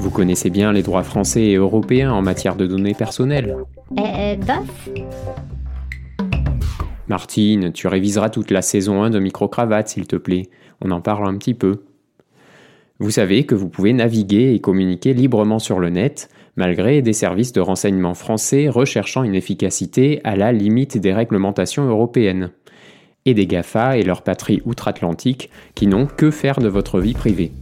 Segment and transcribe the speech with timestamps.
[0.00, 3.56] Vous connaissez bien les droits français et européens en matière de données personnelles
[3.98, 4.88] Euh, euh, bof
[7.08, 10.48] Martine, tu réviseras toute la saison 1 de Microcravate, s'il te plaît.
[10.80, 11.84] On en parle un petit peu.
[12.98, 17.52] Vous savez que vous pouvez naviguer et communiquer librement sur le net, malgré des services
[17.52, 22.50] de renseignement français recherchant une efficacité à la limite des réglementations européennes.
[23.26, 27.52] Et des GAFA et leur patrie outre-Atlantique qui n'ont que faire de votre vie privée.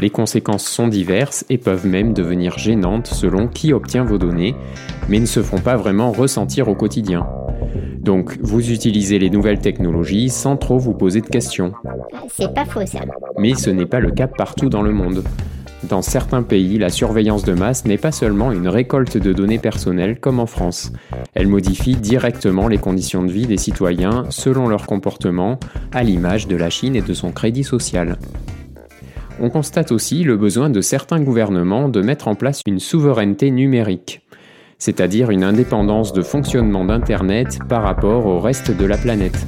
[0.00, 4.54] Les conséquences sont diverses et peuvent même devenir gênantes selon qui obtient vos données,
[5.08, 7.26] mais ne se font pas vraiment ressentir au quotidien.
[7.98, 11.72] Donc, vous utilisez les nouvelles technologies sans trop vous poser de questions.
[12.28, 13.00] C'est pas faux ça.
[13.38, 15.24] Mais ce n'est pas le cas partout dans le monde.
[15.88, 20.18] Dans certains pays, la surveillance de masse n'est pas seulement une récolte de données personnelles
[20.18, 20.92] comme en France.
[21.34, 25.58] Elle modifie directement les conditions de vie des citoyens selon leur comportement,
[25.92, 28.16] à l'image de la Chine et de son crédit social.
[29.40, 34.22] On constate aussi le besoin de certains gouvernements de mettre en place une souveraineté numérique,
[34.78, 39.46] c'est-à-dire une indépendance de fonctionnement d'Internet par rapport au reste de la planète.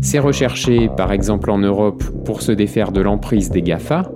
[0.00, 4.08] C'est recherché par exemple en Europe pour se défaire de l'emprise des GAFA,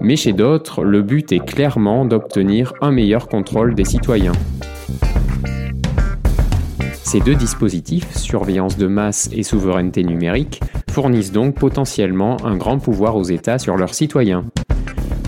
[0.00, 4.32] mais chez d'autres, le but est clairement d'obtenir un meilleur contrôle des citoyens.
[6.92, 10.60] Ces deux dispositifs, surveillance de masse et souveraineté numérique,
[10.96, 14.46] fournissent donc potentiellement un grand pouvoir aux États sur leurs citoyens.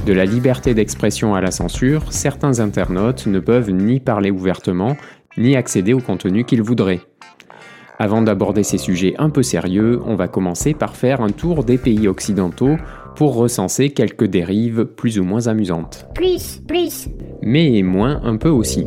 [0.06, 4.96] De la liberté d'expression à la censure, certains internautes ne peuvent ni parler ouvertement,
[5.36, 7.02] ni accéder au contenu qu'ils voudraient.
[7.98, 11.76] Avant d'aborder ces sujets un peu sérieux, on va commencer par faire un tour des
[11.76, 12.78] pays occidentaux
[13.14, 16.06] pour recenser quelques dérives plus ou moins amusantes.
[16.14, 17.10] Plus, plus.
[17.42, 18.86] Mais moins un peu aussi.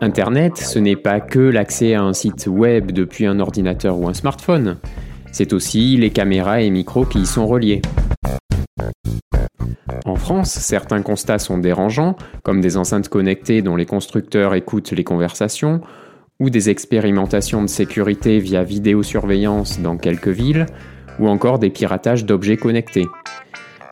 [0.00, 4.14] Internet, ce n'est pas que l'accès à un site web depuis un ordinateur ou un
[4.14, 4.76] smartphone,
[5.32, 7.82] c'est aussi les caméras et micros qui y sont reliés.
[10.04, 15.04] En France, certains constats sont dérangeants, comme des enceintes connectées dont les constructeurs écoutent les
[15.04, 15.80] conversations,
[16.38, 20.66] ou des expérimentations de sécurité via vidéosurveillance dans quelques villes,
[21.18, 23.06] ou encore des piratages d'objets connectés.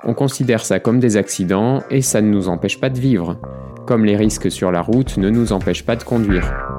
[0.05, 3.39] On considère ça comme des accidents et ça ne nous empêche pas de vivre,
[3.87, 6.70] comme les risques sur la route ne nous empêchent pas de conduire.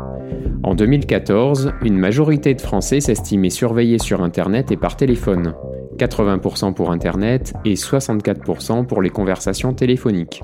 [0.64, 5.56] En 2014, une majorité de Français s'estimaient surveillés sur Internet et par téléphone.
[5.98, 10.44] 80% pour Internet et 64% pour les conversations téléphoniques.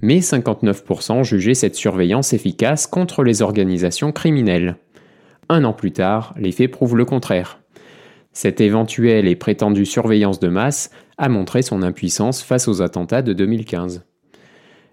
[0.00, 4.76] Mais 59% jugeaient cette surveillance efficace contre les organisations criminelles.
[5.48, 7.60] Un an plus tard, les faits prouvent le contraire.
[8.32, 13.32] Cette éventuelle et prétendue surveillance de masse a montré son impuissance face aux attentats de
[13.32, 14.04] 2015.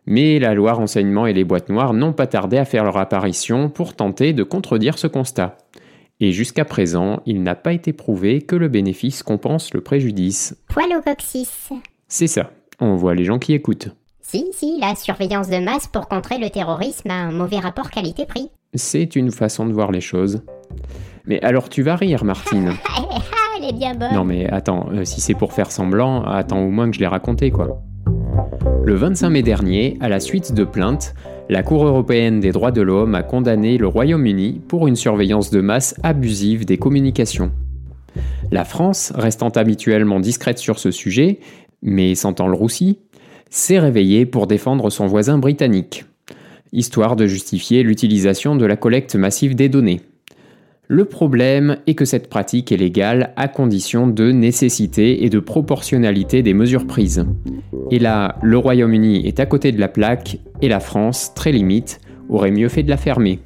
[0.07, 3.69] Mais la loi renseignement et les boîtes noires n'ont pas tardé à faire leur apparition
[3.69, 5.57] pour tenter de contredire ce constat.
[6.19, 10.55] Et jusqu'à présent, il n'a pas été prouvé que le bénéfice compense le préjudice.
[10.69, 11.69] Poil au coccyx.
[12.07, 13.89] C'est ça, on voit les gens qui écoutent.
[14.21, 18.49] Si, si, la surveillance de masse pour contrer le terrorisme a un mauvais rapport qualité-prix.
[18.73, 20.41] C'est une façon de voir les choses.
[21.25, 22.73] Mais alors tu vas rire, Martine.
[23.57, 24.13] Elle est bien bonne.
[24.13, 27.07] Non mais attends, euh, si c'est pour faire semblant, attends au moins que je l'ai
[27.07, 27.81] raconté quoi.
[28.83, 31.15] Le 25 mai dernier, à la suite de plaintes,
[31.49, 35.61] la Cour européenne des droits de l'homme a condamné le Royaume-Uni pour une surveillance de
[35.61, 37.51] masse abusive des communications.
[38.51, 41.39] La France, restant habituellement discrète sur ce sujet,
[41.81, 42.99] mais sentant le roussi,
[43.49, 46.05] s'est réveillée pour défendre son voisin britannique,
[46.71, 50.01] histoire de justifier l'utilisation de la collecte massive des données.
[50.87, 56.43] Le problème est que cette pratique est légale à condition de nécessité et de proportionnalité
[56.43, 57.25] des mesures prises.
[57.89, 61.99] Et là, le Royaume-Uni est à côté de la plaque et la France, très limite,
[62.29, 63.39] aurait mieux fait de la fermer.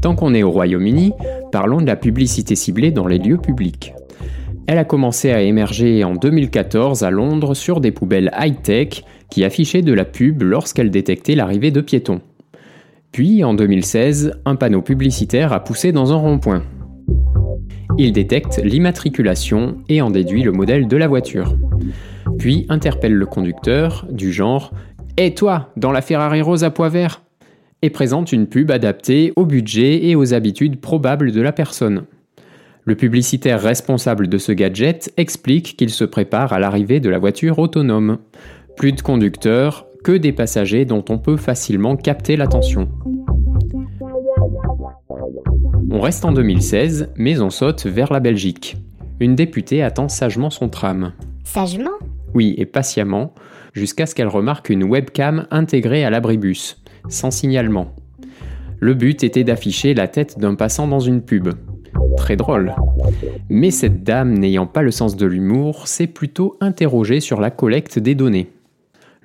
[0.00, 1.12] Tant qu'on est au Royaume-Uni,
[1.52, 3.92] parlons de la publicité ciblée dans les lieux publics.
[4.66, 9.82] Elle a commencé à émerger en 2014 à Londres sur des poubelles high-tech qui affichaient
[9.82, 12.22] de la pub lorsqu'elles détectaient l'arrivée de piétons.
[13.16, 16.62] Puis, en 2016, un panneau publicitaire a poussé dans un rond-point.
[17.96, 21.56] Il détecte l'immatriculation et en déduit le modèle de la voiture.
[22.38, 24.70] Puis interpelle le conducteur, du genre
[25.16, 27.22] Hé toi, dans la Ferrari rose à pois vert
[27.80, 32.04] et présente une pub adaptée au budget et aux habitudes probables de la personne.
[32.84, 37.60] Le publicitaire responsable de ce gadget explique qu'il se prépare à l'arrivée de la voiture
[37.60, 38.18] autonome.
[38.76, 42.88] Plus de conducteurs, que des passagers dont on peut facilement capter l'attention.
[45.90, 48.76] On reste en 2016, mais on saute vers la Belgique.
[49.18, 51.12] Une députée attend sagement son tram.
[51.42, 51.90] Sagement?
[52.34, 53.34] Oui, et patiemment,
[53.72, 57.88] jusqu'à ce qu'elle remarque une webcam intégrée à l'abribus, sans signalement.
[58.78, 61.48] Le but était d'afficher la tête d'un passant dans une pub.
[62.16, 62.76] Très drôle.
[63.48, 67.98] Mais cette dame, n'ayant pas le sens de l'humour, s'est plutôt interrogée sur la collecte
[67.98, 68.52] des données.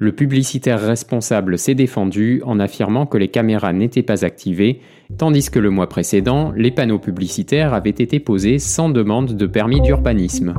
[0.01, 4.79] Le publicitaire responsable s'est défendu en affirmant que les caméras n'étaient pas activées,
[5.19, 9.79] tandis que le mois précédent, les panneaux publicitaires avaient été posés sans demande de permis
[9.79, 10.55] d'urbanisme.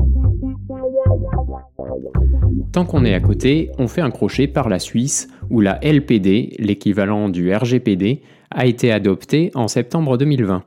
[2.71, 6.55] Tant qu'on est à côté, on fait un crochet par la Suisse, où la LPD,
[6.61, 8.23] l'équivalent du RGPD,
[8.53, 10.63] a été adoptée en septembre 2020,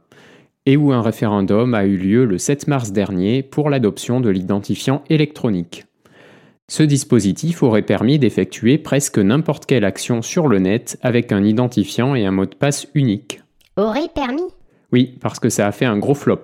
[0.65, 5.01] et où un référendum a eu lieu le 7 mars dernier pour l'adoption de l'identifiant
[5.09, 5.85] électronique.
[6.67, 12.15] Ce dispositif aurait permis d'effectuer presque n'importe quelle action sur le net avec un identifiant
[12.15, 13.41] et un mot de passe unique.
[13.77, 14.41] Aurait permis?
[14.91, 16.41] Oui, parce que ça a fait un gros flop.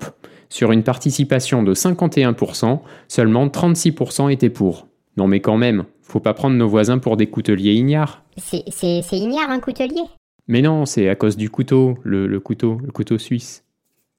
[0.47, 4.87] Sur une participation de 51%, seulement 36% étaient pour.
[5.17, 8.23] Non mais quand même, faut pas prendre nos voisins pour des couteliers ignares.
[8.37, 8.63] C'est
[9.11, 10.03] ignare un coutelier?
[10.47, 13.63] Mais non, c'est à cause du couteau, le, le couteau, le couteau suisse.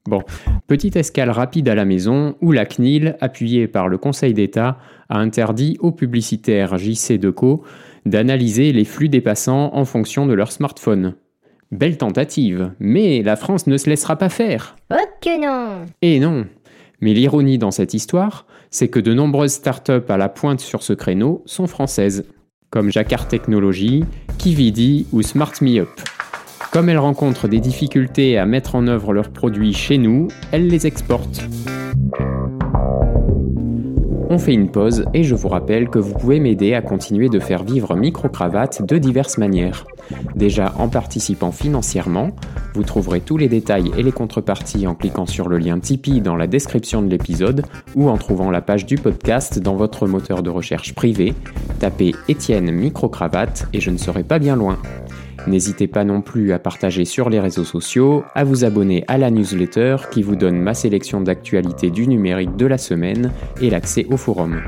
[0.08, 0.22] Bon,
[0.66, 4.78] petite escale rapide à la maison où la CNIL, appuyée par le Conseil d'État,
[5.08, 7.62] a interdit aux publicitaires JC Deco
[8.04, 11.14] d'analyser les flux des passants en fonction de leur smartphone.
[11.70, 14.76] Belle tentative, mais la France ne se laissera pas faire.
[14.92, 16.46] Oh que non Et non
[17.00, 20.94] Mais l'ironie dans cette histoire, c'est que de nombreuses startups à la pointe sur ce
[20.94, 22.24] créneau sont françaises,
[22.70, 24.04] comme Jacquard Technologies,
[24.38, 25.88] Kividi ou Smart Me Up.
[26.72, 30.86] Comme elles rencontrent des difficultés à mettre en œuvre leurs produits chez nous, elles les
[30.86, 31.42] exportent.
[34.30, 37.38] On fait une pause et je vous rappelle que vous pouvez m'aider à continuer de
[37.38, 39.84] faire vivre Microcravate de diverses manières.
[40.34, 42.30] Déjà en participant financièrement,
[42.72, 46.36] vous trouverez tous les détails et les contreparties en cliquant sur le lien Tipeee dans
[46.36, 50.48] la description de l'épisode ou en trouvant la page du podcast dans votre moteur de
[50.48, 51.34] recherche privé.
[51.80, 54.78] Tapez Étienne Microcravate et je ne serai pas bien loin.
[55.46, 59.30] N'hésitez pas non plus à partager sur les réseaux sociaux, à vous abonner à la
[59.30, 64.16] newsletter qui vous donne ma sélection d'actualités du numérique de la semaine et l'accès au
[64.16, 64.60] forum.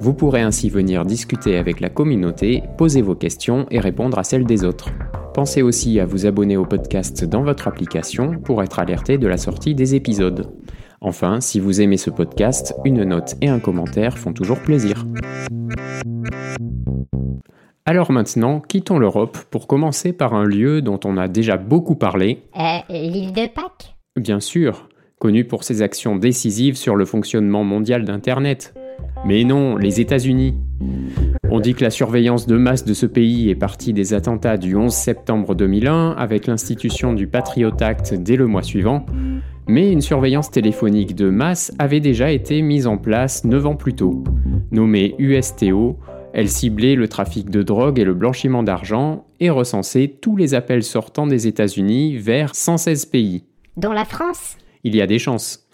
[0.00, 4.46] Vous pourrez ainsi venir discuter avec la communauté, poser vos questions et répondre à celles
[4.46, 4.90] des autres.
[5.34, 9.36] Pensez aussi à vous abonner au podcast dans votre application pour être alerté de la
[9.36, 10.50] sortie des épisodes.
[11.00, 15.06] Enfin, si vous aimez ce podcast, une note et un commentaire font toujours plaisir.
[17.88, 22.42] Alors maintenant, quittons l'Europe pour commencer par un lieu dont on a déjà beaucoup parlé.
[22.54, 28.04] Euh, l'île de Pâques Bien sûr, connu pour ses actions décisives sur le fonctionnement mondial
[28.04, 28.74] d'Internet.
[29.24, 30.54] Mais non, les États-Unis.
[31.50, 34.76] On dit que la surveillance de masse de ce pays est partie des attentats du
[34.76, 39.06] 11 septembre 2001 avec l'institution du Patriot Act dès le mois suivant,
[39.66, 43.94] mais une surveillance téléphonique de masse avait déjà été mise en place 9 ans plus
[43.94, 44.24] tôt,
[44.72, 45.96] nommée USTO,
[46.38, 50.84] elle ciblait le trafic de drogue et le blanchiment d'argent et recensait tous les appels
[50.84, 53.42] sortant des États-Unis vers 116 pays.
[53.76, 54.56] Dont la France?
[54.84, 55.66] Il y a des chances.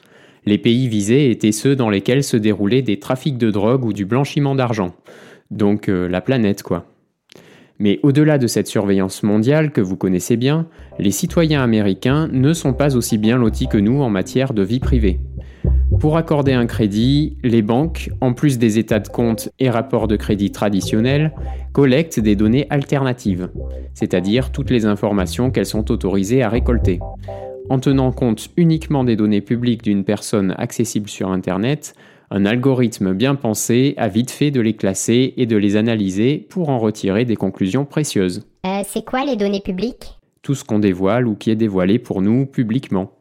[0.46, 4.06] Les pays visés étaient ceux dans lesquels se déroulaient des trafics de drogue ou du
[4.06, 4.94] blanchiment d'argent.
[5.50, 6.86] Donc euh, la planète, quoi.
[7.78, 10.66] Mais au-delà de cette surveillance mondiale que vous connaissez bien,
[10.98, 14.80] les citoyens américains ne sont pas aussi bien lotis que nous en matière de vie
[14.80, 15.20] privée.
[16.00, 20.16] Pour accorder un crédit, les banques, en plus des états de compte et rapports de
[20.16, 21.32] crédit traditionnels,
[21.72, 23.50] collectent des données alternatives,
[23.94, 27.00] c'est-à-dire toutes les informations qu'elles sont autorisées à récolter.
[27.70, 31.94] En tenant compte uniquement des données publiques d'une personne accessible sur Internet,
[32.30, 36.68] un algorithme bien pensé a vite fait de les classer et de les analyser pour
[36.68, 38.46] en retirer des conclusions précieuses.
[38.66, 40.18] Euh, c'est quoi les données publiques?
[40.42, 43.12] Tout ce qu'on dévoile ou qui est dévoilé pour nous publiquement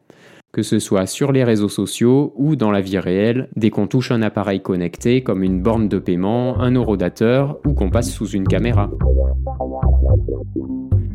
[0.54, 4.12] que ce soit sur les réseaux sociaux ou dans la vie réelle, dès qu'on touche
[4.12, 8.46] un appareil connecté comme une borne de paiement, un eurodateur ou qu'on passe sous une
[8.46, 8.88] caméra.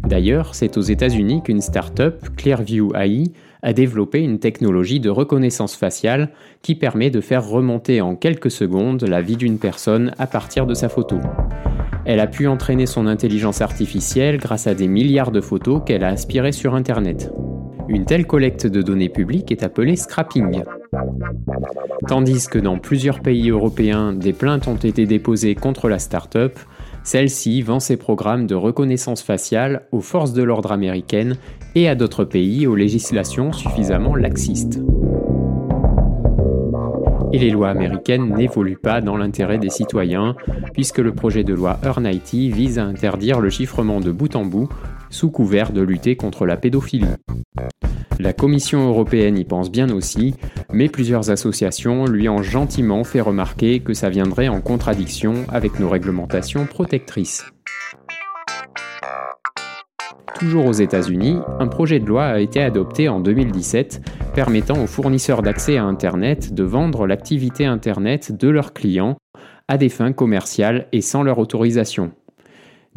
[0.05, 3.31] D'ailleurs, c'est aux États-Unis qu'une start-up, Clearview AI,
[3.63, 6.31] a développé une technologie de reconnaissance faciale
[6.61, 10.73] qui permet de faire remonter en quelques secondes la vie d'une personne à partir de
[10.73, 11.17] sa photo.
[12.03, 16.09] Elle a pu entraîner son intelligence artificielle grâce à des milliards de photos qu'elle a
[16.09, 17.31] aspirées sur Internet.
[17.89, 20.61] Une telle collecte de données publiques est appelée scrapping.
[22.07, 26.59] Tandis que dans plusieurs pays européens, des plaintes ont été déposées contre la start-up,
[27.03, 31.37] celle-ci vend ses programmes de reconnaissance faciale aux forces de l'ordre américaines
[31.73, 34.79] et à d'autres pays aux législations suffisamment laxistes.
[37.33, 40.35] Et les lois américaines n'évoluent pas dans l'intérêt des citoyens,
[40.73, 44.69] puisque le projet de loi Earn vise à interdire le chiffrement de bout en bout
[45.09, 47.05] sous couvert de lutter contre la pédophilie.
[48.19, 50.35] La Commission européenne y pense bien aussi,
[50.73, 55.87] mais plusieurs associations lui ont gentiment fait remarquer que ça viendrait en contradiction avec nos
[55.87, 57.45] réglementations protectrices.
[60.39, 64.01] Toujours aux États-Unis, un projet de loi a été adopté en 2017
[64.33, 69.17] permettant aux fournisseurs d'accès à Internet de vendre l'activité Internet de leurs clients
[69.67, 72.11] à des fins commerciales et sans leur autorisation.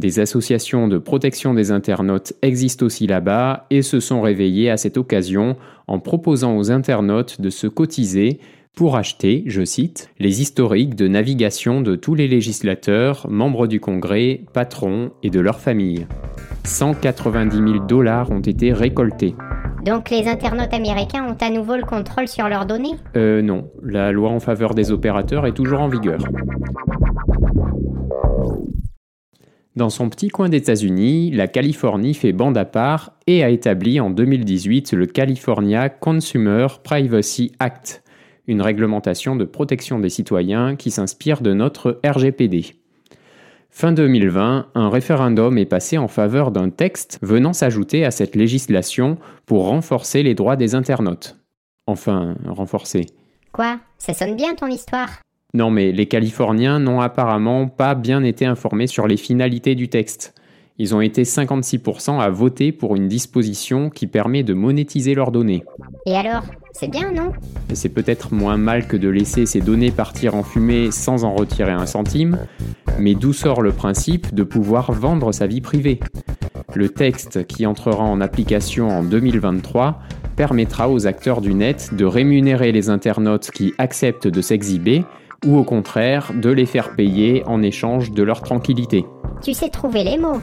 [0.02, 4.96] Des associations de protection des internautes existent aussi là-bas et se sont réveillées à cette
[4.96, 5.56] occasion
[5.86, 8.40] en proposant aux internautes de se cotiser
[8.74, 14.40] pour acheter, je cite, les historiques de navigation de tous les législateurs, membres du Congrès,
[14.52, 16.08] patrons et de leurs familles.
[16.64, 19.36] 190 000 dollars ont été récoltés.
[19.84, 22.96] Donc les internautes américains ont à nouveau le contrôle sur leurs données?
[23.16, 26.18] Euh non, la loi en faveur des opérateurs est toujours en vigueur.
[29.74, 34.10] Dans son petit coin d'États-Unis, la Californie fait bande à part et a établi en
[34.10, 38.02] 2018 le California Consumer Privacy Act,
[38.46, 42.74] une réglementation de protection des citoyens qui s'inspire de notre RGPD.
[43.70, 49.16] Fin 2020, un référendum est passé en faveur d'un texte venant s'ajouter à cette législation
[49.46, 51.38] pour renforcer les droits des internautes.
[51.86, 53.06] Enfin, renforcer.
[53.52, 53.80] Quoi?
[53.96, 55.22] Ça sonne bien ton histoire?
[55.54, 60.34] Non mais les Californiens n'ont apparemment pas bien été informés sur les finalités du texte.
[60.78, 65.62] Ils ont été 56% à voter pour une disposition qui permet de monétiser leurs données.
[66.06, 66.42] Et alors
[66.72, 67.32] C'est bien, non?
[67.74, 71.72] C'est peut-être moins mal que de laisser ces données partir en fumée sans en retirer
[71.72, 72.38] un centime,
[72.98, 76.00] mais d'où sort le principe de pouvoir vendre sa vie privée?
[76.74, 79.98] Le texte qui entrera en application en 2023
[80.34, 85.04] permettra aux acteurs du net de rémunérer les internautes qui acceptent de s'exhiber
[85.44, 89.04] ou au contraire de les faire payer en échange de leur tranquillité.
[89.42, 90.40] Tu sais trouver les mots.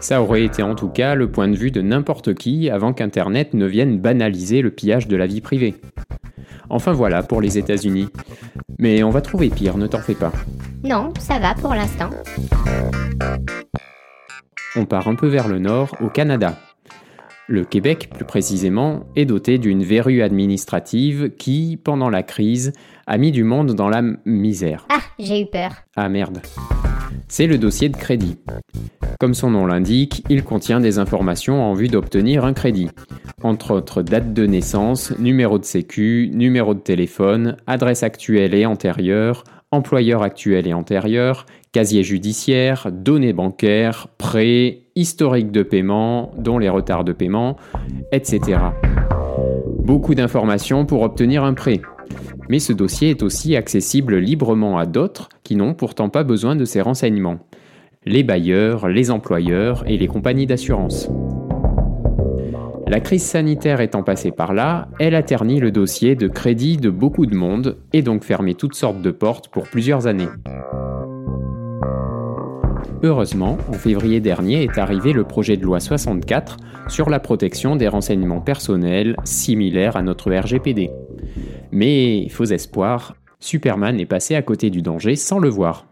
[0.00, 3.54] Ça aurait été en tout cas le point de vue de n'importe qui avant qu'Internet
[3.54, 5.74] ne vienne banaliser le pillage de la vie privée.
[6.68, 8.08] Enfin voilà pour les États-Unis.
[8.78, 10.32] Mais on va trouver pire, ne t'en fais pas.
[10.82, 12.10] Non, ça va pour l'instant.
[14.76, 16.54] On part un peu vers le nord, au Canada.
[17.46, 22.72] Le Québec, plus précisément, est doté d'une verrue administrative qui, pendant la crise,
[23.06, 24.86] a mis du monde dans la misère.
[24.88, 25.72] Ah, j'ai eu peur.
[25.94, 26.40] Ah merde.
[27.28, 28.38] C'est le dossier de crédit.
[29.20, 32.88] Comme son nom l'indique, il contient des informations en vue d'obtenir un crédit.
[33.42, 39.44] Entre autres date de naissance, numéro de sécu, numéro de téléphone, adresse actuelle et antérieure,
[39.70, 41.44] employeur actuel et antérieur,
[41.74, 47.56] casier judiciaire, données bancaires, prêts, historique de paiement, dont les retards de paiement,
[48.12, 48.60] etc.
[49.80, 51.82] Beaucoup d'informations pour obtenir un prêt.
[52.48, 56.64] Mais ce dossier est aussi accessible librement à d'autres qui n'ont pourtant pas besoin de
[56.64, 57.40] ces renseignements.
[58.06, 61.10] Les bailleurs, les employeurs et les compagnies d'assurance.
[62.86, 66.90] La crise sanitaire étant passée par là, elle a terni le dossier de crédit de
[66.90, 70.28] beaucoup de monde et donc fermé toutes sortes de portes pour plusieurs années.
[73.04, 76.56] Heureusement, en février dernier est arrivé le projet de loi 64
[76.88, 80.90] sur la protection des renseignements personnels similaire à notre RGPD.
[81.70, 85.84] Mais, faux espoir, Superman est passé à côté du danger sans le voir.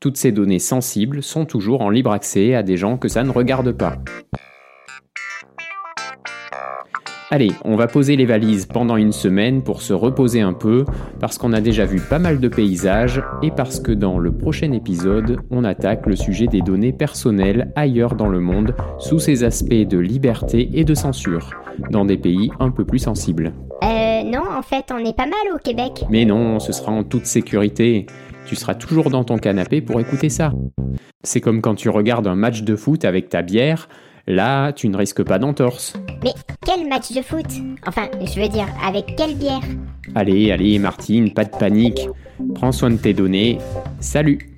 [0.00, 3.30] Toutes ces données sensibles sont toujours en libre accès à des gens que ça ne
[3.30, 3.96] regarde pas.
[7.32, 10.84] Allez, on va poser les valises pendant une semaine pour se reposer un peu,
[11.20, 14.72] parce qu'on a déjà vu pas mal de paysages et parce que dans le prochain
[14.72, 19.68] épisode, on attaque le sujet des données personnelles ailleurs dans le monde sous ses aspects
[19.72, 21.52] de liberté et de censure,
[21.90, 23.52] dans des pays un peu plus sensibles.
[23.84, 26.04] Euh, non, en fait, on est pas mal au Québec.
[26.10, 28.06] Mais non, ce sera en toute sécurité.
[28.44, 30.52] Tu seras toujours dans ton canapé pour écouter ça.
[31.22, 33.88] C'est comme quand tu regardes un match de foot avec ta bière,
[34.30, 35.94] là, tu ne risques pas d'entorse.
[36.22, 36.32] Mais
[36.64, 37.46] quel match de foot
[37.86, 39.60] Enfin, je veux dire, avec quelle bière
[40.14, 42.08] Allez, allez, Martine, pas de panique.
[42.54, 43.58] Prends soin de tes données.
[44.00, 44.49] Salut